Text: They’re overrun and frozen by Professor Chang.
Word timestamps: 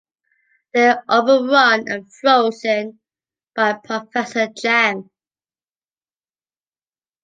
They’re 0.73 1.03
overrun 1.09 1.85
and 1.87 2.11
frozen 2.11 2.99
by 3.55 3.73
Professor 3.73 4.47
Chang. 4.51 5.11